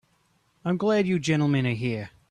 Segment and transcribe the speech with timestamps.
[0.65, 2.11] I'm glad you gentlemen are here.